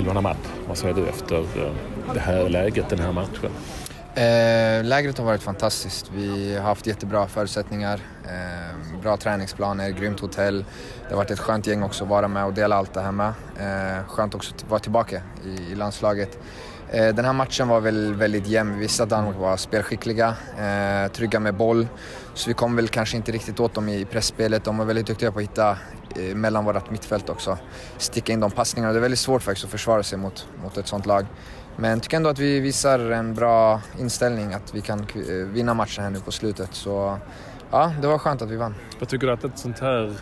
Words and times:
Ilona 0.00 0.20
Matt, 0.20 0.52
vad 0.68 0.78
säger 0.78 0.94
du 0.94 1.06
efter 1.06 1.38
eh, 1.38 1.72
det 2.14 2.20
här 2.20 2.48
läget, 2.48 2.88
den 2.88 2.98
här 2.98 3.12
matchen? 3.12 3.50
Eh, 4.14 4.84
lägret 4.84 5.18
har 5.18 5.24
varit 5.24 5.42
fantastiskt. 5.42 6.10
Vi 6.14 6.56
har 6.56 6.62
haft 6.62 6.86
jättebra 6.86 7.26
förutsättningar, 7.26 8.00
eh, 8.24 9.00
bra 9.02 9.16
träningsplaner, 9.16 9.90
grymt 9.90 10.20
hotell. 10.20 10.64
Det 11.02 11.10
har 11.10 11.16
varit 11.16 11.30
ett 11.30 11.38
skönt 11.38 11.66
gäng 11.66 11.82
också 11.82 12.04
att 12.04 12.10
vara 12.10 12.28
med 12.28 12.44
och 12.44 12.52
dela 12.52 12.76
allt 12.76 12.94
det 12.94 13.00
här 13.00 13.12
med. 13.12 13.32
Eh, 13.58 14.06
skönt 14.08 14.34
också 14.34 14.54
att 14.54 14.70
vara 14.70 14.80
tillbaka 14.80 15.22
i, 15.44 15.72
i 15.72 15.74
landslaget. 15.74 16.38
Eh, 16.92 17.14
den 17.14 17.24
här 17.24 17.32
matchen 17.32 17.68
var 17.68 17.80
väl 17.80 18.14
väldigt 18.14 18.46
jämn. 18.46 18.74
Vi 18.74 18.80
visste 18.80 19.02
att 19.02 19.08
Danmark 19.08 19.36
var 19.36 19.56
spelskickliga, 19.56 20.34
eh, 20.58 21.12
trygga 21.12 21.40
med 21.40 21.54
boll. 21.54 21.88
Så 22.34 22.50
vi 22.50 22.54
kom 22.54 22.76
väl 22.76 22.88
kanske 22.88 23.16
inte 23.16 23.32
riktigt 23.32 23.60
åt 23.60 23.74
dem 23.74 23.88
i 23.88 24.04
pressspelet. 24.04 24.64
De 24.64 24.78
var 24.78 24.84
väldigt 24.84 25.06
duktiga 25.06 25.32
på 25.32 25.38
att 25.38 25.44
hitta 25.44 25.70
eh, 26.16 26.34
mellan 26.34 26.64
vårt 26.64 26.90
mittfält 26.90 27.28
också. 27.28 27.58
Sticka 27.98 28.32
in 28.32 28.40
de 28.40 28.50
passningarna. 28.50 28.92
Det 28.92 28.98
är 28.98 29.00
väldigt 29.00 29.18
svårt 29.18 29.42
faktiskt 29.42 29.64
att 29.64 29.70
försvara 29.70 30.02
sig 30.02 30.18
mot, 30.18 30.48
mot 30.62 30.76
ett 30.76 30.86
sånt 30.86 31.06
lag. 31.06 31.26
Men 31.76 31.90
jag 31.90 32.02
tycker 32.02 32.16
ändå 32.16 32.30
att 32.30 32.38
vi 32.38 32.60
visar 32.60 32.98
en 32.98 33.34
bra 33.34 33.80
inställning 33.98 34.54
att 34.54 34.74
vi 34.74 34.80
kan 34.80 35.06
vinna 35.52 35.74
matchen 35.74 36.04
här 36.04 36.10
nu 36.10 36.20
på 36.20 36.32
slutet. 36.32 36.74
Så 36.74 37.18
ja, 37.70 37.92
det 38.00 38.06
var 38.06 38.18
skönt 38.18 38.42
att 38.42 38.50
vi 38.50 38.56
vann. 38.56 38.74
Vad 38.98 39.08
tycker 39.08 39.26
du 39.26 39.32
att 39.32 39.44
ett 39.44 39.58
sånt 39.58 39.78
här, 39.78 40.14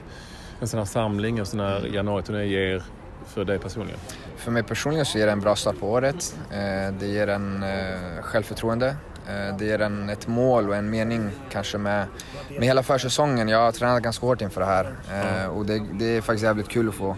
en 0.60 0.68
sån 0.68 0.78
här 0.78 0.84
samling, 0.84 1.38
en 1.38 1.46
sån 1.46 1.60
här 1.60 1.86
januariturné 1.94 2.44
ger 2.44 2.82
för 3.26 3.44
dig 3.44 3.58
personligen? 3.58 4.00
För 4.38 4.50
mig 4.50 4.62
personligen 4.62 5.06
så 5.06 5.18
ger 5.18 5.26
det 5.26 5.32
en 5.32 5.40
bra 5.40 5.56
start 5.56 5.80
på 5.80 5.90
året. 5.90 6.36
Eh, 6.50 6.92
det 7.00 7.06
ger 7.06 7.28
en 7.28 7.62
eh, 7.62 8.22
självförtroende. 8.22 8.96
Eh, 9.28 9.56
det 9.58 9.64
ger 9.64 9.80
en 9.80 10.08
ett 10.08 10.26
mål 10.26 10.68
och 10.68 10.76
en 10.76 10.90
mening 10.90 11.30
kanske 11.50 11.78
med, 11.78 12.06
med 12.48 12.62
hela 12.62 12.82
försäsongen. 12.82 13.48
Jag 13.48 13.58
har 13.58 13.72
tränat 13.72 14.02
ganska 14.02 14.26
hårt 14.26 14.40
inför 14.40 14.60
det 14.60 14.66
här 14.66 14.94
eh, 15.12 15.46
och 15.48 15.66
det, 15.66 15.82
det 15.92 16.16
är 16.16 16.20
faktiskt 16.20 16.44
jävligt 16.44 16.68
kul 16.68 16.88
att 16.88 16.94
få 16.94 17.16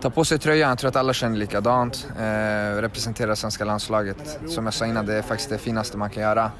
ta 0.00 0.10
på 0.10 0.24
sig 0.24 0.38
tröjan. 0.38 0.68
Jag 0.68 0.78
tror 0.78 0.88
att 0.88 0.96
alla 0.96 1.12
känner 1.12 1.36
likadant. 1.36 2.08
Eh, 2.18 2.80
representera 2.80 3.36
svenska 3.36 3.64
landslaget. 3.64 4.38
Som 4.48 4.64
jag 4.64 4.74
sa 4.74 4.86
innan, 4.86 5.06
det 5.06 5.14
är 5.14 5.22
faktiskt 5.22 5.50
det 5.50 5.58
finaste 5.58 5.96
man 5.96 6.10
kan 6.10 6.22
göra. 6.22 6.50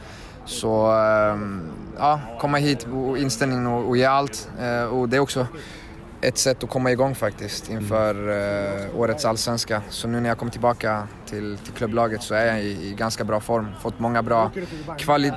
Så 0.45 0.93
eh, 0.93 1.39
ja, 1.99 2.21
komma 2.41 2.57
hit, 2.57 2.87
inställningen 3.19 3.67
och, 3.67 3.89
och 3.89 3.97
ge 3.97 4.05
allt. 4.05 4.49
och 4.91 5.09
det 5.09 5.17
är 5.17 5.21
också 5.21 5.47
ett 6.23 6.39
sätt 6.39 6.65
att 6.65 6.71
komma 6.71 6.93
igång 6.93 7.15
faktiskt 7.15 7.71
inför 7.71 8.29
uh, 8.29 9.01
årets 9.01 9.25
allsvenska. 9.25 9.83
Så 9.89 10.09
nu 10.09 10.21
när 10.21 10.29
jag 10.29 10.39
kommer 10.39 10.53
tillbaka 10.53 11.09
till, 11.27 11.59
till 11.59 11.73
klubblaget 11.73 12.23
så 12.23 12.35
är 12.35 12.47
jag 12.47 12.63
i, 12.63 12.89
i 12.89 12.95
ganska 12.95 13.25
bra 13.25 13.41
form. 13.41 13.67
Fått 13.81 13.99
många 13.99 14.23
bra 14.23 14.51
kvali 14.99 15.33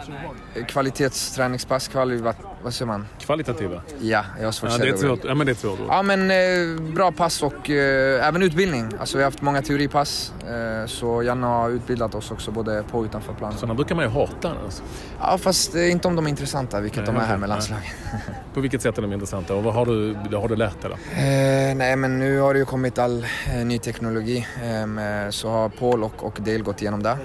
kvalitetsträningspass, 0.67 1.87
kvali 1.87 2.17
vad 2.65 2.73
säger 2.73 2.87
man? 2.87 3.07
Kvalitativa? 3.19 3.81
Ja, 3.99 4.23
jag 4.39 4.45
har 4.45 4.51
svårt 4.51 4.69
att 4.69 4.75
säga 4.75 5.15
det. 5.15 5.27
Ja, 5.27 5.35
men 5.35 5.45
det 5.45 5.51
är 5.51 5.53
ett 5.53 5.59
svårt 5.59 5.79
ord. 5.79 5.87
Ja, 5.89 6.01
men 6.01 6.31
eh, 6.31 6.81
bra 6.93 7.11
pass 7.11 7.43
och 7.43 7.69
eh, 7.69 8.27
även 8.27 8.43
utbildning. 8.43 8.91
Alltså 8.99 9.17
vi 9.17 9.23
har 9.23 9.31
haft 9.31 9.41
många 9.41 9.61
teoripass. 9.61 10.33
Eh, 10.47 10.87
så 10.87 11.23
Janne 11.23 11.47
har 11.47 11.69
utbildat 11.69 12.15
oss 12.15 12.31
också 12.31 12.51
både 12.51 12.83
på 12.91 12.99
och 12.99 13.03
utanför 13.03 13.33
planen. 13.33 13.57
Sådana 13.57 13.73
brukar 13.73 13.95
man 13.95 14.05
ju 14.05 14.11
hata 14.11 14.51
alltså. 14.65 14.83
Ja, 15.19 15.37
fast 15.37 15.75
eh, 15.75 15.91
inte 15.91 16.07
om 16.07 16.15
de 16.15 16.25
är 16.25 16.29
intressanta, 16.29 16.79
vilket 16.79 16.97
nej, 16.97 17.05
de 17.05 17.15
är 17.15 17.25
här 17.25 17.37
med 17.37 17.49
landslaget. 17.49 17.85
på 18.53 18.59
vilket 18.59 18.81
sätt 18.81 18.97
är 18.97 19.01
de 19.01 19.13
intressanta 19.13 19.55
och 19.55 19.63
vad 19.63 19.73
har 19.73 19.85
du, 19.85 20.15
har 20.37 20.47
du 20.47 20.55
lärt 20.55 20.81
dig 20.81 20.91
då? 20.91 21.21
Eh, 21.21 21.75
nej, 21.75 21.95
men 21.95 22.19
nu 22.19 22.39
har 22.39 22.53
det 22.53 22.59
ju 22.59 22.65
kommit 22.65 22.99
all 22.99 23.25
eh, 23.47 23.65
ny 23.65 23.79
teknologi. 23.79 24.47
Så 25.29 25.49
har 25.49 25.69
Paul 25.69 26.03
och, 26.03 26.23
och 26.23 26.37
Dale 26.39 26.59
gått 26.59 26.81
igenom 26.81 27.03
det. 27.03 27.17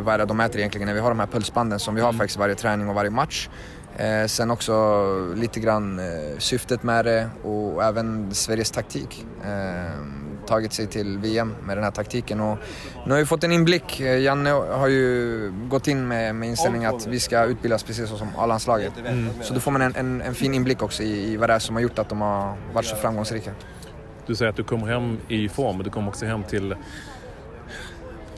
Vad 0.00 0.14
är 0.14 0.18
det 0.18 0.24
de 0.24 0.40
äter 0.40 0.58
egentligen 0.58 0.86
när 0.86 0.94
vi 0.94 1.00
har 1.00 1.08
de 1.08 1.18
här 1.18 1.26
pulsbanden 1.26 1.78
som 1.78 1.94
vi 1.94 2.00
har 2.00 2.08
mm. 2.08 2.18
faktiskt 2.18 2.38
varje 2.38 2.54
träning 2.54 2.88
och 2.88 2.94
varje 2.94 3.10
match. 3.10 3.48
Eh, 3.98 4.26
sen 4.26 4.50
också 4.50 5.34
lite 5.36 5.60
grann 5.60 5.98
eh, 5.98 6.38
syftet 6.38 6.82
med 6.82 7.04
det 7.04 7.30
och 7.42 7.84
även 7.84 8.34
Sveriges 8.34 8.70
taktik. 8.70 9.26
Eh, 9.44 9.92
tagit 10.46 10.72
sig 10.72 10.86
till 10.86 11.18
VM 11.18 11.54
med 11.62 11.76
den 11.76 11.84
här 11.84 11.90
taktiken 11.90 12.40
och 12.40 12.58
nu 13.06 13.12
har 13.12 13.18
vi 13.18 13.26
fått 13.26 13.44
en 13.44 13.52
inblick. 13.52 14.00
Eh, 14.00 14.20
Janne 14.20 14.50
har 14.50 14.88
ju 14.88 15.52
gått 15.68 15.88
in 15.88 16.08
med, 16.08 16.34
med 16.34 16.48
inställning 16.48 16.84
att 16.84 17.06
vi 17.06 17.20
ska 17.20 17.44
utbildas 17.44 17.82
precis 17.82 18.08
som 18.08 18.28
A-landslaget. 18.36 18.92
Mm. 18.98 19.28
Så 19.42 19.54
då 19.54 19.60
får 19.60 19.70
man 19.70 19.82
en, 19.82 19.96
en, 19.96 20.22
en, 20.22 20.34
fin 20.34 20.54
inblick 20.54 20.82
också 20.82 21.02
i, 21.02 21.32
i 21.32 21.36
vad 21.36 21.50
det 21.50 21.54
är 21.54 21.58
som 21.58 21.76
har 21.76 21.82
gjort 21.82 21.98
att 21.98 22.08
de 22.08 22.20
har 22.20 22.56
varit 22.72 22.86
så 22.86 22.96
framgångsrika. 22.96 23.50
Du 24.26 24.34
säger 24.34 24.50
att 24.50 24.56
du 24.56 24.64
kommer 24.64 24.86
hem 24.86 25.18
i 25.28 25.48
form, 25.48 25.76
men 25.76 25.84
du 25.84 25.90
kommer 25.90 26.08
också 26.08 26.26
hem 26.26 26.44
till 26.44 26.74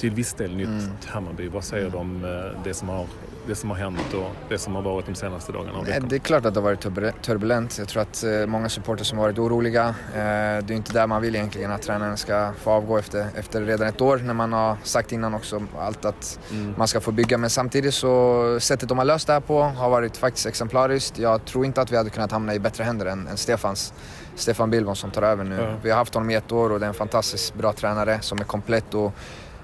till 0.00 0.10
viss 0.10 0.34
del 0.34 0.56
nytt 0.56 0.68
mm. 0.68 0.90
Hammarby. 1.06 1.48
Vad 1.48 1.64
säger 1.64 1.90
du 1.90 1.96
om 1.96 2.24
eh, 2.24 2.62
det 2.64 2.74
som 2.74 2.88
har 2.88 3.06
det 3.46 3.54
som 3.54 3.70
har 3.70 3.76
hänt 3.76 4.14
och 4.14 4.30
det 4.48 4.58
som 4.58 4.74
har 4.74 4.82
varit 4.82 5.06
de 5.06 5.14
senaste 5.14 5.52
dagarna 5.52 5.78
och 5.78 5.84
Det 5.84 6.16
är 6.16 6.18
klart 6.18 6.44
att 6.44 6.54
det 6.54 6.60
har 6.60 6.64
varit 6.64 7.22
turbulent. 7.22 7.78
Jag 7.78 7.88
tror 7.88 8.02
att 8.02 8.24
eh, 8.24 8.46
många 8.46 8.68
supporter 8.68 9.04
som 9.04 9.18
varit 9.18 9.38
oroliga. 9.38 9.88
Eh, 9.88 10.64
det 10.64 10.70
är 10.70 10.72
inte 10.72 10.92
där 10.92 11.06
man 11.06 11.22
vill 11.22 11.36
egentligen 11.36 11.70
att 11.70 11.82
tränaren 11.82 12.16
ska 12.16 12.52
få 12.58 12.70
avgå 12.70 12.98
efter, 12.98 13.26
efter 13.36 13.62
redan 13.62 13.88
ett 13.88 14.00
år 14.00 14.18
när 14.18 14.34
man 14.34 14.52
har 14.52 14.76
sagt 14.82 15.12
innan 15.12 15.34
också 15.34 15.62
allt 15.78 16.04
att 16.04 16.38
mm. 16.52 16.74
man 16.76 16.88
ska 16.88 17.00
få 17.00 17.12
bygga. 17.12 17.38
Men 17.38 17.50
samtidigt 17.50 17.94
så 17.94 18.60
sättet 18.60 18.88
de 18.88 18.98
har 18.98 19.04
löst 19.04 19.26
det 19.26 19.32
här 19.32 19.40
på 19.40 19.62
har 19.62 19.90
varit 19.90 20.16
faktiskt 20.16 20.46
exemplariskt. 20.46 21.18
Jag 21.18 21.44
tror 21.44 21.64
inte 21.64 21.80
att 21.80 21.92
vi 21.92 21.96
hade 21.96 22.10
kunnat 22.10 22.32
hamna 22.32 22.54
i 22.54 22.58
bättre 22.58 22.84
händer 22.84 23.06
än, 23.06 23.26
än 23.26 23.36
Stefans. 23.36 23.94
Stefan 24.34 24.70
Billborn 24.70 24.96
som 24.96 25.10
tar 25.10 25.22
över 25.22 25.44
nu. 25.44 25.62
Mm. 25.62 25.74
Vi 25.82 25.90
har 25.90 25.96
haft 25.96 26.14
honom 26.14 26.30
i 26.30 26.34
ett 26.34 26.52
år 26.52 26.72
och 26.72 26.80
det 26.80 26.86
är 26.86 26.88
en 26.88 26.94
fantastiskt 26.94 27.54
bra 27.54 27.72
tränare 27.72 28.18
som 28.20 28.38
är 28.40 28.44
komplett 28.44 28.94
och 28.94 29.12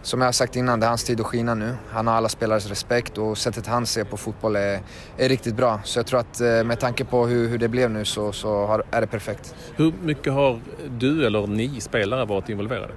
som 0.06 0.20
jag 0.20 0.28
har 0.28 0.32
sagt 0.32 0.56
innan, 0.56 0.80
det 0.80 0.86
är 0.86 0.88
hans 0.88 1.04
tid 1.04 1.20
att 1.20 1.26
skina 1.26 1.54
nu. 1.54 1.74
Han 1.90 2.06
har 2.06 2.14
alla 2.14 2.28
spelares 2.28 2.68
respekt 2.68 3.18
och 3.18 3.38
sättet 3.38 3.66
han 3.66 3.86
ser 3.86 4.04
på 4.04 4.16
fotboll 4.16 4.56
är, 4.56 4.80
är 5.16 5.28
riktigt 5.28 5.54
bra. 5.54 5.80
Så 5.84 5.98
jag 5.98 6.06
tror 6.06 6.20
att 6.20 6.40
eh, 6.40 6.64
med 6.64 6.80
tanke 6.80 7.04
på 7.04 7.26
hur, 7.26 7.48
hur 7.48 7.58
det 7.58 7.68
blev 7.68 7.90
nu 7.90 8.04
så, 8.04 8.32
så 8.32 8.66
har, 8.66 8.84
är 8.90 9.00
det 9.00 9.06
perfekt. 9.06 9.54
Hur 9.76 9.92
mycket 10.02 10.32
har 10.32 10.60
du 10.98 11.26
eller 11.26 11.46
ni 11.46 11.80
spelare 11.80 12.24
varit 12.24 12.48
involverade? 12.48 12.92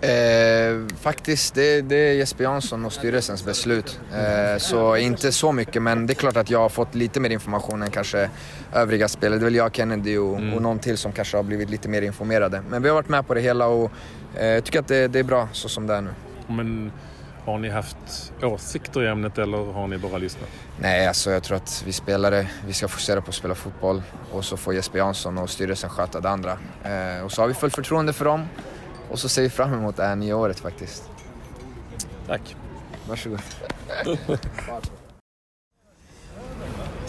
Eh, 0.00 0.96
faktiskt, 1.00 1.54
det, 1.54 1.80
det, 1.80 1.96
är 1.96 2.12
Jesper 2.12 2.44
Jansson 2.44 2.84
och 2.84 2.92
styrelsens 2.92 3.44
beslut. 3.44 4.00
Eh, 4.12 4.58
så 4.58 4.96
inte 4.96 5.32
så 5.32 5.52
mycket, 5.52 5.82
men 5.82 6.06
det 6.06 6.12
är 6.12 6.14
klart 6.14 6.36
att 6.36 6.50
jag 6.50 6.58
har 6.58 6.68
fått 6.68 6.94
lite 6.94 7.20
mer 7.20 7.30
information 7.30 7.82
än 7.82 7.90
kanske 7.90 8.30
övriga 8.72 9.08
spelare. 9.08 9.38
Det 9.38 9.42
är 9.42 9.44
väl 9.44 9.54
jag, 9.54 9.74
Kennedy 9.74 10.16
och, 10.16 10.38
mm. 10.38 10.54
och 10.54 10.62
någon 10.62 10.78
till 10.78 10.98
som 10.98 11.12
kanske 11.12 11.36
har 11.36 11.44
blivit 11.44 11.70
lite 11.70 11.88
mer 11.88 12.02
informerade. 12.02 12.62
Men 12.70 12.82
vi 12.82 12.88
har 12.88 12.94
varit 12.94 13.08
med 13.08 13.26
på 13.26 13.34
det 13.34 13.40
hela 13.40 13.66
och 13.66 13.90
eh, 14.36 14.62
tycker 14.62 14.78
att 14.78 14.88
det, 14.88 15.08
det 15.08 15.18
är 15.18 15.24
bra 15.24 15.48
så 15.52 15.68
som 15.68 15.86
det 15.86 15.94
är 15.94 16.00
nu. 16.00 16.10
Men 16.48 16.92
har 17.44 17.58
ni 17.58 17.68
haft 17.68 18.32
åsikter 18.42 19.02
i 19.02 19.08
ämnet 19.08 19.38
eller 19.38 19.72
har 19.72 19.86
ni 19.86 19.98
bara 19.98 20.18
lyssnat? 20.18 20.48
Nej, 20.78 21.06
alltså 21.06 21.30
jag 21.30 21.42
tror 21.42 21.56
att 21.56 21.82
vi 21.86 21.92
spelare, 21.92 22.46
vi 22.66 22.72
ska 22.72 22.88
fokusera 22.88 23.20
på 23.20 23.28
att 23.28 23.34
spela 23.34 23.54
fotboll 23.54 24.02
och 24.32 24.44
så 24.44 24.56
får 24.56 24.74
Jesper 24.74 24.98
Jansson 24.98 25.38
och 25.38 25.50
styrelsen 25.50 25.90
sköta 25.90 26.20
det 26.20 26.30
andra. 26.30 26.58
Eh, 26.82 27.24
och 27.24 27.32
så 27.32 27.42
har 27.42 27.48
vi 27.48 27.54
fullt 27.54 27.74
förtroende 27.74 28.12
för 28.12 28.24
dem 28.24 28.44
och 29.10 29.18
så 29.18 29.28
ser 29.28 29.42
vi 29.42 29.50
fram 29.50 29.74
emot 29.74 29.96
det 29.96 30.04
här 30.04 30.16
nya 30.16 30.36
året 30.36 30.60
faktiskt. 30.60 31.10
Tack. 32.26 32.56
Varsågod. 33.08 33.40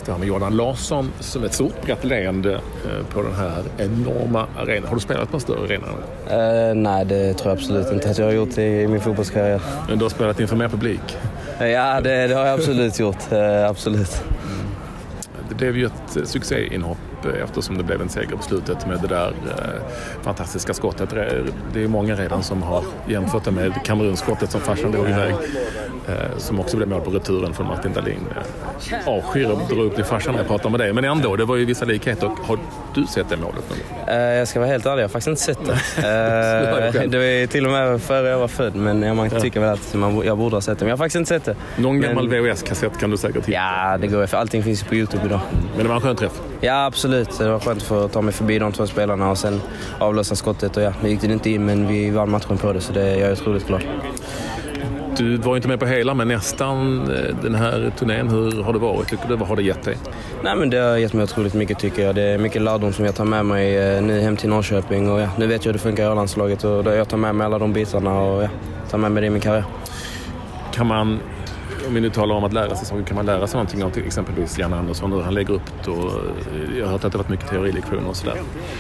står 0.10 0.20
med 0.20 0.28
Jordan 0.28 0.56
Larsson 0.56 1.12
som 1.20 1.44
ett 1.44 1.54
stort 1.54 1.86
gratulerande 1.86 2.54
eh, 2.54 3.06
på 3.14 3.22
den 3.22 3.34
här 3.34 3.64
enorma 3.78 4.48
arenan. 4.58 4.88
Har 4.88 4.96
du 4.96 5.02
spelat 5.02 5.30
på 5.30 5.38
en 5.38 5.42
större 5.42 5.64
arena? 5.64 5.88
Uh, 5.88 6.76
nej, 6.76 7.06
det 7.06 7.34
tror 7.34 7.52
jag 7.52 7.58
absolut 7.58 7.92
inte 7.92 8.10
att 8.10 8.18
jag 8.18 8.26
har 8.26 8.34
gjort 8.34 8.58
i, 8.58 8.88
min 8.88 9.02
fotbollskarriär. 9.02 9.62
Men 9.90 9.98
du 9.98 10.06
har 10.06 10.10
spelat 10.10 10.40
inför 10.40 10.56
mer 10.56 10.68
publik? 10.68 11.18
Ja, 11.60 12.02
det, 12.02 12.28
det, 12.28 12.36
har 12.36 12.46
jag 12.46 12.60
absolut 12.60 13.00
gjort. 13.00 13.32
Uh, 13.32 13.70
absolut. 13.70 14.24
Mm. 14.24 14.66
Det 15.50 15.56
blev 15.56 15.78
ju 15.78 15.86
ett 15.86 16.28
succéinhopp 16.28 16.98
Eh, 17.26 17.44
eftersom 17.44 17.78
det 17.78 17.84
blev 17.84 18.02
en 18.02 18.10
seger 18.10 18.36
på 18.36 18.44
slutet 18.44 18.88
med 18.88 19.00
det 19.02 19.08
där 19.08 19.34
eh, 19.48 19.94
fantastiska 20.22 20.74
skottet. 20.74 21.10
Det 21.74 21.84
är 21.84 21.88
många 21.88 22.16
redan 22.16 22.44
som 22.44 22.64
har 22.64 22.84
jämfört 23.08 23.44
det 23.44 23.52
med 23.52 23.74
Kamerunskottet 23.86 24.52
som 24.52 24.62
farsan 24.62 24.92
drog 24.92 25.10
iväg. 25.10 25.36
Eh, 26.08 26.38
som 26.38 26.60
också 26.60 26.78
blev 26.78 26.90
mål 26.90 27.02
på 27.02 27.12
returen 27.12 27.54
från 27.54 27.68
Martin 27.68 27.94
Dahlin. 27.94 28.26
Avskyr 29.06 29.52
att 29.52 29.70
dra 29.70 29.82
upp 29.82 29.96
till 29.96 30.04
farsan 30.04 30.34
när 30.34 30.40
jag 30.40 30.48
pratar 30.48 30.70
med 30.70 30.80
dig. 30.80 30.94
Men 30.94 31.06
ändå, 31.06 31.36
det 31.36 31.46
var 31.46 31.56
ju 31.56 31.66
vissa 31.66 31.86
likheter. 31.86 32.32
Har 32.44 32.60
du 33.02 33.08
sett 33.08 33.30
det 33.30 33.38
målet? 33.38 33.64
Uh, 34.10 34.16
jag 34.16 34.48
ska 34.48 34.60
vara 34.60 34.70
helt 34.70 34.86
ärlig, 34.86 35.04
jag 35.04 35.04
har 35.04 35.10
faktiskt 35.10 35.28
inte 35.28 35.42
sett 35.42 35.66
det. 35.66 35.72
Uh, 36.00 37.10
det 37.10 37.18
var 37.18 37.48
till 37.48 37.66
och 37.66 37.72
med 37.72 38.02
före 38.02 38.30
jag 38.30 38.40
var 38.40 38.48
född, 38.48 38.76
men 38.76 39.04
jag 39.04 39.16
man 39.16 39.30
tycker 39.30 39.60
väl 39.60 39.70
att 39.70 39.94
man, 39.94 40.22
jag 40.26 40.38
borde 40.38 40.56
ha 40.56 40.62
sett 40.62 40.80
det. 40.80 40.86
Men 40.86 40.90
jag 40.90 40.98
har 40.98 40.98
faktiskt 40.98 41.16
inte 41.16 41.28
sett 41.30 41.46
det. 41.46 41.82
Någon 41.82 42.00
men... 42.00 42.10
gammal 42.10 42.30
VHS-kassett 42.30 43.00
kan 43.00 43.12
du 43.12 43.18
säkert 43.18 43.36
hitta? 43.36 43.52
Ja, 43.52 43.98
det 43.98 44.08
går. 44.08 44.26
För 44.26 44.38
allting 44.38 44.64
finns 44.64 44.84
på 44.84 44.96
Youtube 44.96 45.26
idag. 45.26 45.40
Men 45.76 45.84
det 45.84 45.90
var 45.90 45.96
en 45.96 46.02
skön 46.02 46.16
träff? 46.16 46.42
Ja, 46.62 46.86
absolut. 46.86 47.38
Det 47.38 47.50
var 47.50 47.60
skönt 47.60 47.78
att 47.78 47.88
få 47.88 48.08
ta 48.08 48.22
mig 48.22 48.34
förbi 48.34 48.60
de 48.60 48.72
två 48.72 48.88
spelarna 48.88 49.30
och 49.30 49.38
sen 49.38 49.62
avlossa 50.00 50.36
skottet. 50.36 50.78
Och 50.78 50.84
ja, 50.84 50.94
nu 51.04 51.10
gick 51.10 51.22
det 51.22 51.34
inte 51.34 51.50
in, 51.50 51.66
men 51.66 51.88
vi 51.88 52.10
vann 52.10 52.30
matchen 52.30 52.58
på 52.58 52.74
det, 52.74 52.82
så 52.82 52.94
det, 52.94 53.18
jag 53.18 53.30
är 53.30 53.32
otroligt 53.32 53.68
glad. 53.68 53.82
Du 55.20 55.38
var 55.38 55.56
inte 55.56 55.68
med 55.68 55.80
på 55.80 55.86
hela, 55.86 56.14
men 56.14 56.28
nästan 56.28 57.02
eh, 57.12 57.36
den 57.42 57.56
här 57.56 57.92
turnén. 57.98 58.28
Hur 58.30 58.64
har 58.64 58.74
det 58.74 58.80
varit? 58.80 59.08
Tycker 59.08 59.28
du? 59.28 59.36
Vad 59.36 59.48
har 59.48 59.56
det 59.56 59.62
gett 59.62 59.84
dig? 59.84 59.98
Nej, 60.44 60.56
men 60.56 60.70
det 60.70 60.78
har 60.78 60.98
gett 60.98 61.14
mig 61.14 61.24
otroligt 61.24 61.54
mycket 61.54 61.80
tycker 61.80 62.06
jag. 62.06 62.16
Det 62.16 62.22
är 62.22 62.38
mycket 62.38 62.62
lärdom 62.62 62.94
som 62.94 63.06
jag 63.06 63.16
tar 63.16 63.26
med 63.26 63.46
mig 63.46 63.78
eh, 63.78 64.02
nu 64.02 64.22
hem 64.22 64.38
till 64.38 64.50
Norrköping. 64.50 65.12
Och 65.12 65.20
ja, 65.20 65.30
nu 65.38 65.48
vet 65.48 65.66
jag 65.66 65.70
hur 65.70 65.74
det 65.74 65.80
funkar 65.80 66.04
i 66.04 66.06
A-landslaget 66.06 66.64
och 66.64 66.86
jag 66.86 67.10
tar 67.10 67.18
med 67.18 67.36
mig 67.36 67.46
alla 67.46 67.60
de 67.60 67.74
bitarna 67.74 68.20
och 68.20 68.44
ja, 68.44 68.50
tar 68.90 68.98
med 68.98 69.12
mig 69.12 69.22
det 69.22 69.28
i 69.28 69.30
min 69.30 69.42
karriär. 69.42 69.64
Kan 70.74 70.88
man 70.88 71.20
om 71.90 71.96
vi 71.96 72.02
nu 72.02 72.10
talar 72.10 72.36
om 72.36 72.44
att 72.44 72.54
lära 72.54 72.76
sig 72.76 72.88
saker, 72.88 73.04
kan 73.04 73.16
man 73.16 73.26
lära 73.26 73.48
sig 73.48 73.58
någonting 73.58 73.84
av 73.84 73.90
till 73.90 74.06
exempelvis 74.06 74.58
Jan 74.58 74.74
Andersson 74.74 75.12
hur 75.12 75.22
han 75.22 75.34
lägger 75.34 75.54
upp 75.54 75.62
det? 75.86 75.92
Och 75.92 76.12
jag 76.78 76.86
har 76.86 76.92
hört 76.92 77.04
att 77.04 77.12
det 77.12 77.18
varit 77.18 77.30
mycket 77.30 77.50
teorilektioner 77.50 78.10
och 78.10 78.16
sådär. 78.16 78.36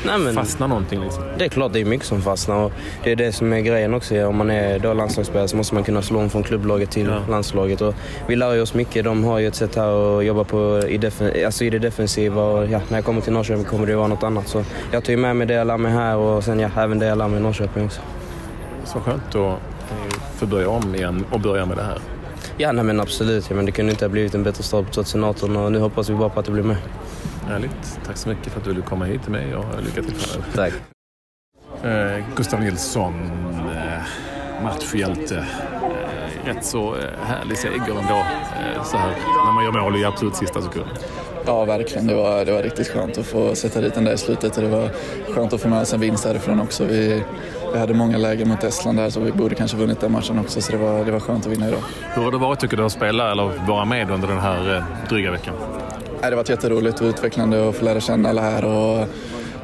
Nej, 0.06 0.20
men, 0.20 0.34
fastnar 0.34 0.68
någonting 0.68 1.02
liksom? 1.02 1.24
Det 1.38 1.46
är 1.46 1.50
klart 1.50 1.74
det 1.74 1.80
är 1.80 1.86
mycket 1.86 2.08
som 2.08 2.22
fastnar 2.22 2.56
och 2.56 2.72
det 3.04 3.12
är 3.12 3.16
det 3.16 3.32
som 3.32 3.54
är 3.54 3.60
grejen 3.60 3.94
också. 3.94 4.26
Om 4.26 4.38
man 4.38 4.50
är 4.50 4.80
då 4.80 4.94
landslagsspelare 4.94 5.48
så 5.48 5.58
måste 5.58 5.76
man 5.76 5.84
kunna 5.84 6.02
slå 6.02 6.20
om 6.20 6.30
från 6.30 6.44
klubblaget 6.44 6.92
till 6.92 7.08
ja. 7.08 7.20
landslaget. 7.30 7.82
Och 7.82 7.96
vi 8.28 8.36
lär 8.36 8.54
ju 8.54 8.62
oss 8.62 8.74
mycket. 8.74 9.04
De 9.04 9.24
har 9.24 9.40
ju 9.40 9.48
ett 9.48 9.56
sätt 9.56 9.76
här 9.76 10.20
att 10.20 10.26
jobba 10.26 10.44
på 10.44 10.82
i, 10.88 10.98
defen 10.98 11.46
alltså 11.46 11.64
i 11.64 11.70
det 11.70 11.80
defensiva 11.80 12.44
och 12.44 12.68
ja, 12.68 12.82
när 12.90 12.98
jag 12.98 13.06
kommer 13.06 13.22
till 13.22 13.34
Norrköping 13.34 13.66
kommer 13.66 13.88
det 13.88 13.96
vara 13.96 14.08
något 14.08 14.24
annat. 14.24 14.48
Så 14.48 14.64
jag 14.92 15.04
tar 15.04 15.12
ju 15.12 15.18
med 15.18 15.36
mig 15.36 15.48
det 15.48 15.54
jag 15.54 15.68
lär 15.68 15.78
mig 15.78 15.92
här 15.92 16.18
och 16.18 16.44
sen 16.44 16.60
ja, 16.60 16.70
även 16.78 17.00
det 17.00 17.06
jag 17.06 17.18
lär 17.18 17.28
mig 17.28 17.40
i 17.40 17.44
Norrköping 17.44 17.86
också. 17.86 18.02
Så 18.86 19.00
skönt 19.00 19.36
att 19.36 19.60
få 20.36 20.46
börja 20.46 20.70
om 20.70 20.96
igen 20.96 21.26
och 21.32 21.40
börja 21.40 21.66
med 21.66 21.78
det 21.78 21.84
här. 21.84 22.00
Ja, 22.62 22.72
nej, 22.72 22.84
men 22.84 23.00
absolut. 23.00 23.50
Ja, 23.50 23.56
men 23.56 23.66
det 23.66 23.72
kunde 23.72 23.92
inte 23.92 24.06
ha 24.06 24.10
blivit 24.10 24.36
en 24.36 24.44
bättre 24.44 24.64
start 24.64 24.86
på 24.86 24.92
2018 24.92 25.58
och 25.58 25.72
nu 25.72 25.80
hoppas 25.80 26.10
vi 26.10 26.16
bara 26.16 26.30
på 26.30 26.40
att 26.40 26.46
det 26.46 26.52
blir 26.52 26.64
med. 26.64 26.78
Härligt. 27.48 28.00
Tack 28.06 28.18
så 28.18 28.30
mycket 28.30 28.52
för 28.52 28.60
att 28.60 28.66
du 28.66 28.74
ville 28.74 28.86
komma 28.86 29.06
hit 29.06 29.24
till 29.24 29.32
mig 29.32 29.56
och 29.56 29.66
lycka 29.84 30.02
till 30.02 30.16
framöver. 30.16 30.52
Tack. 30.56 30.74
Eh, 31.84 32.26
Gustav 32.36 32.60
Nilsson, 32.62 33.14
eh, 33.76 34.64
matchhjälte. 34.64 35.38
Eh, 35.38 36.46
rätt 36.46 36.66
så 36.66 36.96
eh, 36.96 37.04
härlig 37.24 37.58
seger 37.58 37.74
ändå, 37.76 38.26
eh, 38.76 38.84
så 38.84 38.98
här, 38.98 39.16
när 39.46 39.52
man 39.52 39.64
gör 39.64 39.72
mål 39.72 40.02
i 40.02 40.06
absolut 40.06 40.36
sista 40.36 40.62
sekunden. 40.62 40.98
Ja, 41.46 41.66
verkligen. 41.66 42.08
Det 42.08 42.16
var, 42.16 42.46
det 42.46 42.52
var 42.52 42.64
riktigt 42.64 42.88
skönt 42.88 43.18
att 43.18 43.26
få 43.26 43.56
sätta 43.56 43.82
dit 43.82 43.94
den 43.94 44.04
där 44.04 44.14
i 44.14 44.18
slutet 44.18 44.58
och 44.58 44.64
det 44.64 44.70
var 44.70 44.90
skönt 45.34 45.54
att 45.54 45.62
få 45.62 45.68
med 45.68 45.82
oss 45.82 45.94
en 45.94 46.00
vinst 46.00 46.24
därifrån 46.24 46.60
också. 46.60 46.86
Vi, 46.86 47.24
vi 47.74 47.80
hade 47.80 47.94
många 47.94 48.18
lägen 48.18 48.48
mot 48.48 48.64
Estland 48.64 48.98
där 48.98 49.10
så 49.10 49.20
vi 49.20 49.32
borde 49.32 49.56
kanske 49.56 49.78
vunnit 49.78 50.00
den 50.00 50.12
matchen 50.12 50.40
också 50.40 50.62
så 50.62 50.72
det 50.72 50.78
var, 50.78 51.06
det 51.06 51.12
var 51.12 51.20
skönt 51.20 51.46
att 51.46 51.52
vinna 51.52 51.68
idag. 51.68 51.80
Hur 52.14 52.24
har 52.24 52.32
det 52.32 52.38
varit 52.38 52.60
tycker 52.60 52.78
du 52.78 52.86
att 52.86 52.92
spela 52.92 53.32
eller 53.32 53.68
vara 53.68 53.86
med 53.86 54.12
under 54.12 54.28
den 54.28 54.40
här 54.40 54.76
eh, 54.76 54.84
dryga 55.10 55.32
veckan? 55.32 55.54
det 56.22 56.26
har 56.26 56.36
varit 56.36 56.50
jätteroligt 56.50 57.02
och 57.02 57.08
utvecklande 57.08 57.70
att 57.70 57.76
få 57.76 57.86
lära 57.86 58.00
känna 58.00 58.30
alla 58.30 58.42
här 58.42 58.66
och 58.66 59.08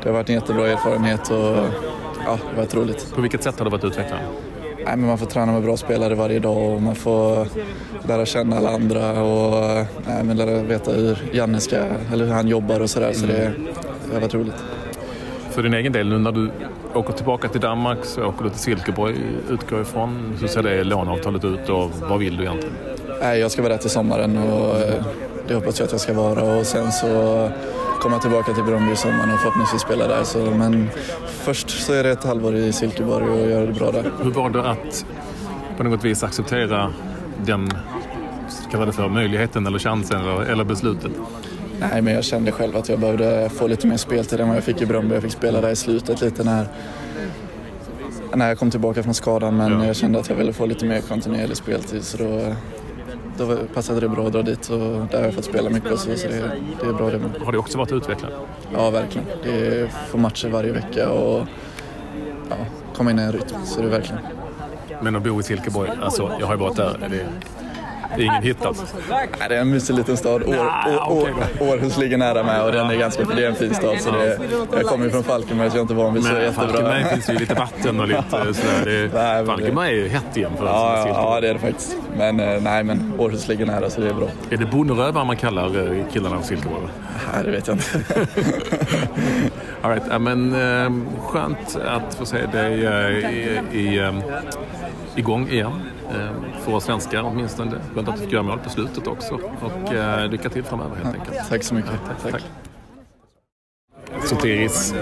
det 0.04 0.10
har 0.10 0.14
varit 0.14 0.30
en 0.30 0.36
jättebra 0.36 0.68
erfarenhet 0.68 1.30
och 1.30 1.38
ja, 1.38 2.40
det 2.42 2.50
har 2.50 2.56
varit 2.56 2.76
roligt. 2.76 3.14
På 3.16 3.22
vilket 3.22 3.44
sätt 3.44 3.60
har 3.60 3.66
det 3.66 3.72
varit 3.72 3.84
utvecklande? 3.84 4.26
Nej, 4.86 4.98
men 4.98 5.08
man 5.08 5.18
får 5.18 5.26
träna 5.26 5.52
med 5.52 5.64
bra 5.64 5.78
spelare 5.78 6.16
varje 6.16 6.40
dag 6.40 6.58
och 6.58 6.82
man 6.82 6.96
får 6.96 7.48
lära 8.08 8.26
känna 8.26 8.58
alla 8.58 8.70
andra 8.70 9.24
och 9.24 9.86
nej, 10.08 10.24
men 10.24 10.38
lära 10.38 10.64
veta 10.64 10.92
hur 10.92 11.18
Janne 11.32 11.60
ska, 11.60 11.76
eller 12.14 12.26
hur 12.26 12.34
han 12.34 12.48
jobbar 12.48 12.80
och 12.80 12.90
sådär. 12.90 13.14
Så 13.14 13.26
det, 13.26 13.52
det 14.08 14.14
har 14.14 14.22
varit 14.22 14.34
roligt. 14.34 14.56
För 15.56 15.64
din 15.64 15.74
egen 15.74 15.94
del, 15.94 16.08
nu 16.08 16.20
när 16.20 16.32
du 16.32 16.52
åker 16.94 17.14
tillbaka 17.14 17.48
till 17.48 17.62
Danmark 17.62 17.98
så 18.04 18.26
åker 18.26 18.44
du 18.44 18.50
till 18.50 18.60
Silkeborg, 18.60 19.16
utgår 19.50 19.82
ifrån. 19.82 20.38
Hur 20.42 20.48
ser 20.48 20.64
det 20.64 20.84
låneavtalet 20.84 21.46
ut 21.46 21.70
och 21.70 21.92
vad 22.02 22.20
vill 22.20 22.38
du 22.38 22.44
egentligen? 22.44 22.76
Jag 23.22 23.52
ska 23.52 23.62
vara 23.62 23.74
där 23.74 23.80
till 23.80 23.90
sommaren 23.90 24.38
och 24.38 24.78
eh, 24.78 25.04
det 25.48 25.56
hoppas 25.56 25.80
jag 25.80 25.86
att 25.86 25.92
jag 25.92 26.02
ska 26.02 26.14
vara 26.14 26.58
och 26.58 26.66
sen 26.66 26.92
så 26.92 27.50
komma 28.00 28.20
tillbaka 28.20 28.54
till 28.54 28.64
Bromby 28.64 28.92
i 28.92 28.96
sommar 28.96 29.34
och 29.34 29.40
förhoppningsvis 29.40 29.82
spela 29.82 30.08
där. 30.08 30.24
Så, 30.24 30.40
men 30.40 30.90
först 31.26 31.70
så 31.70 31.94
är 31.94 32.04
det 32.04 32.12
ett 32.12 32.24
halvår 32.24 32.56
i 32.56 32.74
Silkeborg 32.74 33.30
och 33.30 33.50
göra 33.50 33.66
det 33.66 33.74
bra 33.74 33.92
där. 33.92 34.12
Hur 34.24 34.32
var 34.32 34.50
det 34.50 34.70
att 34.70 35.06
på 35.78 35.84
något 35.84 36.04
vis 36.04 36.24
acceptera 36.24 36.94
den 37.46 37.72
kalla 38.72 38.86
det 38.86 38.92
för, 38.92 39.10
möjligheten 39.10 39.68
eller 39.68 39.80
chansen 39.80 40.22
eller, 40.22 40.42
eller 40.42 40.64
beslutet? 40.64 41.12
Nej, 41.80 42.02
men 42.02 42.14
jag 42.14 42.24
kände 42.24 42.52
själv 42.52 42.78
att 42.78 42.90
jag 42.90 43.00
behövde 43.00 43.50
få 43.50 43.68
lite 43.68 43.88
mer 43.88 43.98
speltid 43.98 44.40
än 44.40 44.48
vad 44.48 44.58
jag 44.58 44.64
fick 44.64 44.82
i 44.82 44.86
Bromby. 44.86 45.14
Jag 45.14 45.24
fick 45.24 45.32
spela 45.32 45.62
där 45.62 45.70
i 45.70 45.76
slutet 45.76 46.22
lite 46.22 46.44
när, 46.44 46.68
när 48.34 48.48
jag 48.48 48.60
kom 48.60 48.72
tillbaka 48.72 49.04
från 49.04 49.14
skadan 49.14 49.58
men 49.58 49.72
ja. 49.72 49.86
jag 49.86 49.96
kände 49.96 50.20
att 50.20 50.30
jag 50.30 50.36
ville 50.36 50.54
få 50.54 50.66
lite 50.66 50.86
mer 50.86 51.02
kontinuerlig 51.02 51.58
speltid 51.58 52.04
så 52.04 52.18
då 52.18 52.56
då 53.38 53.58
passade 53.74 54.00
det 54.00 54.10
bra 54.10 54.28
att 54.28 54.34
dra 54.34 54.42
dit 54.42 54.70
och 54.70 54.80
där 54.80 55.18
har 55.18 55.26
jag 55.26 55.34
fått 55.34 55.46
spela 55.46 55.70
mycket 55.70 56.00
så, 56.00 56.16
så 56.16 56.28
det, 56.28 56.52
det 56.82 56.88
är 56.88 56.94
bra 56.94 57.10
det 57.10 57.20
med. 57.20 57.32
Har 57.46 57.52
det 57.52 57.58
också 57.58 57.78
varit 57.78 57.92
utvecklande? 57.92 58.38
Ja, 58.74 58.90
verkligen. 58.90 59.28
Det 59.44 59.80
är 59.80 59.88
få 59.88 60.18
matcher 60.18 60.48
varje 60.48 60.72
vecka 60.72 61.10
och 61.10 61.48
ja, 62.50 62.56
komma 62.96 63.12
in 63.12 63.20
i 63.20 63.22
en 63.22 63.32
rytm, 63.32 63.66
så 63.66 63.82
det 63.82 63.88
är 63.88 63.92
verkligen. 63.92 64.22
Men 65.02 65.16
att 65.16 65.24
bo 65.24 65.40
i 65.40 65.44
Silkeborg, 65.44 65.92
alltså 66.02 66.32
jag 66.40 66.48
har 66.48 66.54
ju 66.54 66.60
varit 66.60 66.76
där. 66.76 67.08
Det 67.10 67.26
det 68.16 68.22
är 68.22 68.26
ingen 68.26 68.44
hit 68.44 68.66
alltså? 68.66 68.84
Nej, 69.10 69.28
det 69.50 69.56
är 69.56 69.62
en 69.62 69.70
mysig 69.70 69.96
liten 69.96 70.18
stad. 70.18 70.44
År, 70.44 70.56
nah, 70.56 71.12
år, 71.12 71.22
okay, 71.22 71.70
Århus 71.70 71.98
ligger 71.98 72.18
nära 72.18 72.44
med 72.44 72.64
och 72.64 72.72
den 72.72 72.90
är 72.90 72.96
ganska, 72.96 73.26
för 73.26 73.36
det 73.36 73.46
är 73.46 73.50
en 73.50 73.56
fin 73.56 73.76
stad. 73.76 74.02
Så 74.02 74.12
det, 74.12 74.40
jag 74.72 74.84
kommer 74.86 75.06
ju 75.06 75.12
från 75.12 75.24
Falkenberg 75.24 75.70
så 75.70 75.78
jag 75.78 75.80
är 75.80 75.82
inte 75.82 75.94
van 75.94 76.14
vid 76.14 76.24
så 76.24 76.34
Men 76.34 76.42
jättebra. 76.42 76.68
Falkenberg 76.68 77.06
finns 77.06 77.30
ju 77.30 77.34
lite 77.34 77.54
vatten 77.54 78.00
och 78.00 78.08
lite 78.08 78.24
sådär. 78.32 79.10
Det, 79.12 79.46
Falkenberg 79.46 79.90
är 79.90 79.96
ju 79.96 80.08
hett 80.08 80.38
igen 80.38 80.52
för 80.58 80.66
ja, 80.66 81.08
ja, 81.08 81.42
det 81.42 81.50
är 81.50 81.54
det 81.54 81.60
faktiskt. 81.60 81.98
Men 82.18 82.40
eh, 82.40 82.62
nej, 82.62 82.84
men 82.84 83.14
Århus 83.18 83.48
ligger 83.48 83.66
nära 83.66 83.90
så 83.90 84.02
det 84.02 84.10
är 84.10 84.14
bra. 84.14 84.28
Är 84.50 84.58
det 84.58 84.66
bonderövare 84.66 85.26
man 85.26 85.38
kallar 85.38 85.98
eh, 85.98 86.08
killarna 86.12 86.36
av 86.36 86.42
Silkeborg? 86.42 86.88
Nej, 87.34 87.44
det 87.44 87.52
vet 87.52 87.68
jag 87.68 87.76
inte. 87.76 88.06
All 89.82 89.92
right, 89.92 90.22
men 90.22 90.54
eh, 90.54 91.20
skönt 91.22 91.78
att 91.86 92.16
få 92.16 92.26
se 92.26 92.46
dig 92.46 92.80
i, 93.74 93.80
i, 93.80 94.12
igång 95.16 95.50
igen. 95.50 95.72
Eh, 96.10 96.62
för 96.64 96.74
oss 96.74 96.84
svenskar 96.84 97.24
åtminstone. 97.24 97.72
Skönt 97.96 98.08
att 98.08 98.16
du 98.16 98.22
fick 98.22 98.32
göra 98.32 98.44
mål 98.44 98.60
på 98.60 98.70
slutet 98.70 99.08
också. 99.08 99.40
Och 99.62 99.94
eh, 99.94 100.30
lycka 100.30 100.50
till 100.50 100.64
framöver 100.64 100.96
helt 100.96 101.16
enkelt. 101.16 101.50
Tack 101.50 101.64
så 101.64 101.76
mycket. 101.76 101.92
Ja, 102.08 102.14
tack. 102.24 102.32
tack. 102.32 102.44
Sotiris 104.24 104.94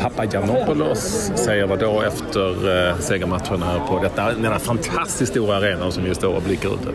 Papagiannopoulos 0.00 1.32
säger 1.34 1.66
vad 1.66 1.78
då 1.78 2.02
efter 2.02 2.88
eh, 2.88 2.98
segermatchen 2.98 3.62
här 3.62 3.78
på 3.88 4.02
detta, 4.02 4.32
denna 4.32 4.58
fantastiskt 4.58 5.32
stora 5.32 5.56
arenan 5.56 5.92
som 5.92 6.06
just 6.06 6.20
står 6.20 6.34
och 6.34 6.42
blickar 6.42 6.68
ut. 6.68 6.88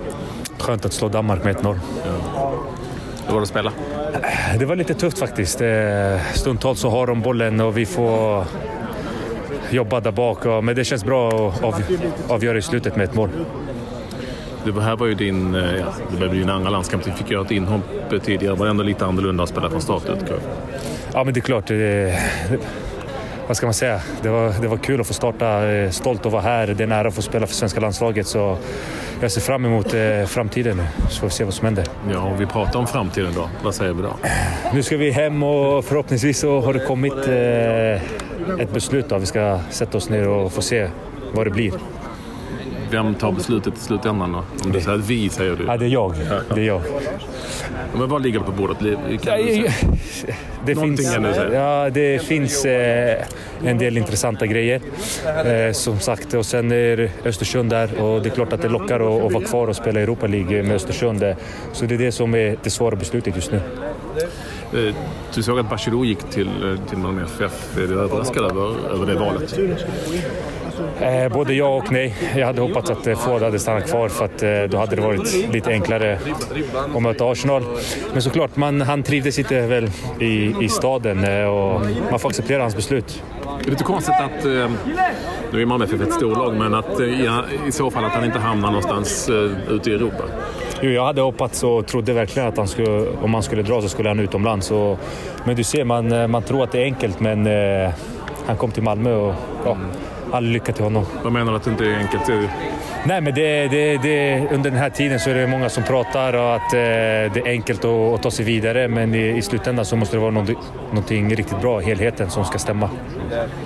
Skönt 0.58 0.86
att 0.86 0.94
slå 0.94 1.10
Danmark 1.10 1.44
med 1.44 1.56
1-0. 1.56 1.80
Ja. 2.06 2.54
Hur 3.26 3.34
var 3.34 3.40
det 3.40 3.42
att 3.42 3.50
spela? 3.50 3.72
Det 4.60 4.66
var 4.66 4.76
lite 4.76 4.94
tufft 4.94 5.20
faktiskt. 5.20 5.62
Eh, 5.62 5.68
stundtals 6.34 6.80
så 6.80 6.90
har 6.90 7.08
de 7.08 7.22
bollen 7.22 7.62
och 7.62 7.78
vi 7.78 7.86
får 7.86 8.46
jobba 9.70 10.00
där 10.00 10.12
bak. 10.12 10.46
Men 10.64 10.76
det 10.76 10.86
känns 10.86 11.06
bra 11.06 11.50
att 11.50 11.64
av, 11.64 11.84
avgöra 12.30 12.58
i 12.58 12.62
slutet 12.62 12.96
med 12.96 13.04
ett 13.04 13.16
mål. 13.16 13.30
Det 14.66 14.82
här 14.82 14.96
var 14.96 15.08
ju 15.08 15.14
din, 15.14 15.56
eh, 15.56 15.76
ja, 15.76 15.86
det 16.12 16.18
blev 16.18 16.32
din 16.32 16.50
andra 16.50 16.70
landskamp. 16.70 17.04
Du 17.04 17.12
fick 17.12 17.32
göra 17.32 17.46
ett 17.46 17.52
inhopp 17.52 17.82
tidigare. 18.24 18.56
Var 18.56 18.66
det 18.66 18.70
ändå 18.70 18.84
lite 18.84 19.06
annorlunda 19.06 19.44
att 19.44 19.50
spela 19.50 19.70
från 19.70 19.82
start? 19.82 20.04
Ja, 21.14 21.24
men 21.24 21.34
det 21.34 21.40
är 21.40 21.42
klart. 21.42 21.68
Det, 21.68 22.20
vad 23.48 23.58
ska 23.58 23.66
man 23.66 23.74
säga? 23.74 24.02
Det 24.22 24.30
var, 24.30 24.62
det 24.62 24.68
var 24.68 24.78
kul 24.78 25.02
att 25.02 25.08
få 25.08 25.14
starta. 25.14 25.68
Eh, 25.68 25.90
stolt 25.90 26.26
att 26.26 26.32
vara 26.32 26.42
här. 26.42 26.68
Det 26.68 26.84
är 26.84 26.88
nära 26.88 27.08
att 27.08 27.16
få 27.16 27.22
spela 27.22 27.48
för 27.48 27.56
svenska 27.56 27.80
landslaget. 27.80 28.28
Så 28.28 28.58
jag 29.22 29.32
ser 29.32 29.42
fram 29.42 29.66
emot 29.66 29.94
eh, 29.94 30.26
framtiden 30.26 30.78
nu, 30.78 30.84
så 31.10 31.20
får 31.20 31.28
vi 31.28 31.34
se 31.34 31.44
vad 31.44 31.54
som 31.54 31.66
händer. 31.66 31.86
Ja, 32.12 32.20
om 32.20 32.38
vi 32.38 32.46
pratar 32.46 32.80
om 32.80 32.88
framtiden 32.88 33.32
då. 33.36 33.50
Vad 33.64 33.76
säger 33.76 33.94
vi 33.94 34.02
då? 34.02 34.18
Nu 34.74 34.84
ska 34.84 34.98
vi 34.98 35.12
hem 35.12 35.44
och 35.44 35.86
förhoppningsvis 35.86 36.40
så 36.40 36.60
har 36.62 36.74
det 36.74 36.80
kommit 36.80 37.28
ett 38.60 38.74
beslut. 38.74 39.10
Då. 39.10 39.18
Vi 39.18 39.26
ska 39.26 39.60
sätta 39.70 39.98
oss 39.98 40.10
ner 40.10 40.28
och 40.28 40.52
få 40.54 40.62
se 40.62 40.90
vad 41.34 41.46
det 41.46 41.52
blir. 41.52 41.74
Vem 42.92 43.16
tar 43.16 43.32
beslutet 43.32 43.74
i 43.78 43.80
slutändan 43.80 44.32
då? 44.32 44.44
Om 44.66 44.72
du 44.72 44.82
säger 44.82 44.98
att 44.98 45.10
vi, 45.10 45.30
säger 45.30 45.56
du. 45.56 45.64
Ja, 45.66 45.78
det 45.78 45.86
är 45.86 45.90
jag. 45.90 46.14
Det 46.56 46.62
är 46.62 46.66
jag. 46.66 46.82
Men 47.94 48.10
vad 48.10 48.22
ligger 48.22 48.40
på 48.40 48.52
bordet? 48.52 48.78
Kan 49.24 49.38
det 50.66 50.76
finns, 50.76 51.18
ja, 51.54 51.90
det 51.90 52.22
finns 52.22 52.66
eh, 52.66 53.24
en 53.64 53.78
del 53.78 53.98
intressanta 53.98 54.46
grejer. 54.46 54.82
Eh, 55.46 55.72
som 55.72 56.00
sagt, 56.00 56.34
och 56.34 56.46
sen 56.46 56.72
är 56.72 57.12
Östersund 57.26 57.70
där 57.70 58.02
och 58.02 58.22
det 58.22 58.30
är 58.30 58.34
klart 58.34 58.54
att 58.54 58.62
det 58.62 58.70
lockar 58.70 59.00
att, 59.00 59.24
att 59.24 59.34
vara 59.34 59.44
kvar 59.44 59.68
och 59.68 59.76
spela 59.76 60.00
Europa 60.00 60.28
League 60.28 60.64
med 60.64 60.76
Östersund. 60.76 61.24
Så 61.74 61.86
det 61.86 61.96
är 61.96 62.00
det 62.00 62.12
som 62.12 62.36
är 62.36 62.58
det 62.64 62.70
svåra 62.70 62.96
beslutet 62.96 63.36
just 63.36 63.52
nu. 63.52 63.62
Eh, 64.74 64.96
du 65.36 65.44
såg 65.44 65.60
att 65.60 65.70
Bachirou 65.70 66.06
gick 66.06 66.24
till, 66.24 66.48
eh, 66.48 66.90
till 66.90 66.98
Malmö 66.98 67.24
FF. 67.24 67.78
Är 67.78 67.88
du 67.88 68.00
överraskad 68.00 68.52
över, 68.52 68.94
över 68.94 69.06
det 69.06 69.16
valet? 69.16 69.60
Eh, 71.02 71.34
både 71.34 71.54
ja 71.54 71.68
och 71.68 71.92
nej. 71.92 72.16
Jag 72.36 72.46
hade 72.46 72.62
hoppats 72.62 72.90
att 72.90 73.08
eh, 73.08 73.18
Ford 73.18 73.42
hade 73.42 73.60
stannat 73.60 73.90
kvar 73.90 74.10
för 74.10 74.26
att 74.26 74.44
eh, 74.44 74.64
då 74.70 74.78
hade 74.78 74.96
det 74.96 75.02
varit 75.02 75.54
lite 75.54 75.70
enklare 75.70 76.20
att 76.96 77.02
möta 77.02 77.26
Arsenal. 77.32 77.64
Men 78.14 78.22
såklart, 78.22 78.56
man, 78.56 78.82
han 78.82 79.04
trivdes 79.04 79.40
inte 79.40 79.68
väl 79.68 79.90
i, 80.20 80.56
i 80.62 80.70
staden 80.70 81.24
eh, 81.24 81.46
och 81.46 81.82
man 82.12 82.20
får 82.20 82.30
acceptera 82.30 82.62
hans 82.62 82.76
beslut. 82.76 83.24
Det 83.60 83.68
är 83.68 83.72
lite 83.72 83.84
konstigt 83.84 84.16
att, 84.16 84.46
eh, 84.46 84.72
nu 85.54 85.62
är 85.62 85.66
Malmö 85.66 85.86
FF 85.86 86.02
ett 86.02 86.14
storlag, 86.14 86.56
men 86.56 86.74
att 86.74 87.00
ja, 87.26 87.44
i 87.68 87.72
så 87.72 87.92
fall 87.92 88.06
att 88.06 88.12
han 88.12 88.26
inte 88.26 88.40
hamnar 88.40 88.68
någonstans 88.68 89.30
ute 89.70 89.90
i 89.90 89.94
Europa. 89.94 90.24
Jo, 90.82 90.90
jag 90.90 91.06
hade 91.06 91.22
hoppats 91.22 91.64
och 91.64 91.88
trodde 91.88 92.14
verkligen 92.14 92.48
att 92.48 92.58
han 92.58 92.68
skulle, 92.68 93.08
om 93.22 93.34
han 93.34 93.44
skulle 93.44 93.62
dra 93.62 93.82
så 93.82 93.90
skulle 93.90 94.10
han 94.10 94.20
utomlands. 94.20 94.72
Och, 94.72 95.00
men 95.46 95.56
du 95.56 95.64
ser, 95.64 95.84
man, 95.84 96.32
man 96.32 96.44
tror 96.44 96.64
att 96.64 96.72
det 96.72 96.80
är 96.80 96.84
enkelt 96.84 97.20
men 97.20 97.48
eh, 97.48 97.92
han 98.46 98.58
kom 98.58 98.72
till 98.72 98.84
Malmö 98.84 99.16
och 99.16 99.34
ja, 99.66 99.78
all 100.32 100.44
lycka 100.44 100.74
till 100.74 100.84
honom. 100.84 101.06
Vad 101.24 101.34
menar 101.34 101.52
du 101.52 101.58
att 101.58 101.64
det 101.64 101.72
inte 101.72 101.86
är 101.86 101.98
enkelt? 101.98 102.50
Nej, 103.06 103.22
men 103.22 103.34
det, 103.34 103.68
det, 103.68 103.98
det, 103.98 104.48
under 104.52 104.70
den 104.70 104.80
här 104.80 104.90
tiden 104.90 105.20
så 105.20 105.30
är 105.30 105.36
det 105.36 105.48
många 105.48 105.70
som 105.70 105.84
pratar 105.84 106.34
och 106.34 106.56
att 106.56 106.74
eh, 106.74 106.80
det 107.34 107.42
är 107.46 107.48
enkelt 107.48 107.86
att, 107.86 107.92
att, 107.92 108.24
ta 108.24 108.32
sig 108.32 108.46
vidare 108.46 108.88
men 108.88 109.16
i, 109.16 109.38
i 109.38 109.42
slutändan 109.42 109.86
så 109.86 109.96
måste 109.96 110.16
det 110.16 110.20
vara 110.20 110.32
någonting, 110.32 110.58
någonting 110.90 111.36
riktigt 111.36 111.62
bra, 111.62 111.80
helheten, 111.80 112.30
som 112.30 112.46
ska 112.46 112.60
stämma. 112.60 112.90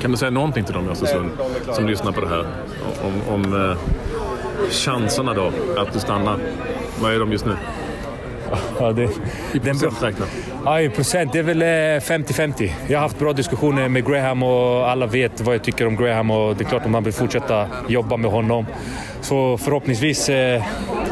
Kan 0.02 0.12
du 0.12 0.18
säga 0.18 0.32
någonting 0.32 0.64
till 0.64 0.74
dem 0.74 0.88
i 0.88 0.92
Östersund 0.92 1.32
som 1.72 1.88
lyssnar 1.88 2.12
på 2.12 2.22
det 2.22 2.28
här 2.28 2.46
om, 3.04 3.34
om 3.34 3.70
eh, 3.70 3.78
chanserna 4.72 5.34
då 5.34 5.52
att 5.78 5.94
du 5.94 6.00
stannar? 6.00 6.38
Vad 7.02 7.14
är 7.14 7.20
de 7.20 7.32
just 7.32 7.46
nu? 7.46 7.56
Ja, 8.80 8.92
det, 8.92 9.10
I 9.54 9.60
procent 9.60 10.04
räknat? 10.04 10.30
Ja, 10.66 10.82
i 10.82 10.90
procent. 10.90 11.34
Det 11.34 11.40
är 11.40 11.44
väl 11.44 11.64
50-50. 12.00 12.72
Jag 12.88 12.98
har 12.98 13.02
haft 13.04 13.20
bra 13.20 13.34
diskussioner 13.34 13.90
med 13.90 14.06
Graham 14.08 14.44
och 14.44 14.90
alla 14.90 15.06
vet 15.06 15.42
vad 15.42 15.56
jag 15.56 15.64
tycker 15.64 15.88
om 15.88 15.96
Graham 15.96 16.32
och 16.32 16.56
det 16.56 16.64
är 16.64 16.70
klart 16.70 16.86
att 16.86 16.92
man 16.92 17.04
vill 17.04 17.14
fortsätta 17.14 17.68
jobba 17.88 18.18
med 18.18 18.32
honom. 18.32 18.66
Så 19.22 19.58
förhoppningsvis 19.58 20.30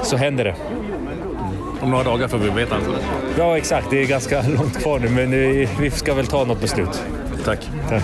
så 0.03 0.17
händer 0.17 0.43
det. 0.43 0.55
Om 1.81 1.91
några 1.91 2.03
dagar 2.03 2.27
får 2.27 2.37
vi 2.37 2.49
veta. 2.49 2.75
Ja, 3.37 3.57
exakt. 3.57 3.87
Det 3.89 4.01
är 4.01 4.07
ganska 4.07 4.41
långt 4.57 4.81
kvar 4.81 4.99
nu, 4.99 5.09
men 5.09 5.31
vi 5.79 5.91
ska 5.91 6.13
väl 6.13 6.27
ta 6.27 6.43
något 6.45 6.61
beslut. 6.61 7.03
Tack. 7.45 7.69
Tack. 7.89 8.03